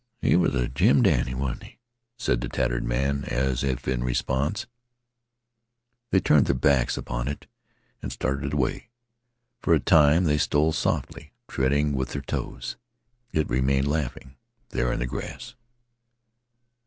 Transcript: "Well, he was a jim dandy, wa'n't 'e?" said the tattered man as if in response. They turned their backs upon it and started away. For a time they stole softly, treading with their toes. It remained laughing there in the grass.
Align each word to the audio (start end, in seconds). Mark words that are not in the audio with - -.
"Well, 0.23 0.29
he 0.31 0.35
was 0.35 0.55
a 0.55 0.67
jim 0.67 1.03
dandy, 1.03 1.35
wa'n't 1.35 1.63
'e?" 1.63 1.77
said 2.17 2.41
the 2.41 2.49
tattered 2.49 2.83
man 2.83 3.23
as 3.25 3.63
if 3.63 3.87
in 3.87 4.03
response. 4.03 4.65
They 6.09 6.19
turned 6.19 6.47
their 6.47 6.55
backs 6.55 6.97
upon 6.97 7.27
it 7.27 7.45
and 8.01 8.11
started 8.11 8.51
away. 8.53 8.89
For 9.59 9.75
a 9.75 9.79
time 9.79 10.23
they 10.23 10.39
stole 10.39 10.73
softly, 10.73 11.33
treading 11.47 11.93
with 11.93 12.13
their 12.13 12.23
toes. 12.23 12.77
It 13.31 13.47
remained 13.47 13.87
laughing 13.89 14.37
there 14.69 14.91
in 14.91 14.97
the 14.97 15.05
grass. 15.05 15.53